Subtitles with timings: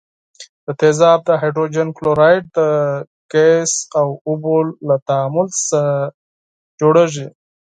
[0.65, 2.59] دا تیزاب د هایدروجن کلوراید د
[3.31, 4.55] غاز او اوبو
[4.87, 5.81] له تعامل څخه
[6.79, 7.25] تولیدیږي.